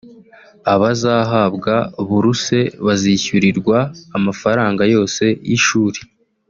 [0.73, 1.73] Abazahabwa
[2.07, 3.77] buruse bazishyurirwa
[4.17, 5.99] amafaranga yose y’ishuri